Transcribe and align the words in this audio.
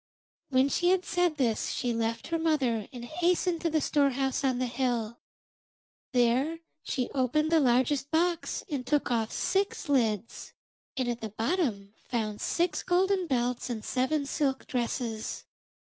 When 0.49 0.67
she 0.67 0.89
had 0.89 1.05
said 1.05 1.37
this 1.37 1.69
she 1.69 1.93
left 1.93 2.29
her 2.29 2.39
mother 2.39 2.87
and 2.91 3.05
hastened 3.05 3.61
to 3.61 3.69
the 3.69 3.81
storehouse 3.81 4.43
on 4.43 4.57
the 4.57 4.65
hill. 4.65 5.19
There 6.11 6.61
she 6.81 7.11
opened 7.13 7.51
the 7.51 7.59
largest 7.59 8.09
box 8.09 8.65
and 8.67 8.83
took 8.83 9.11
off 9.11 9.31
six 9.31 9.87
lids, 9.87 10.53
and 10.97 11.07
at 11.07 11.21
the 11.21 11.29
bottom 11.29 11.93
found 11.99 12.41
six 12.41 12.81
golden 12.81 13.27
belts 13.27 13.69
and 13.69 13.85
seven 13.85 14.25
silk 14.25 14.65
dresses. 14.65 15.45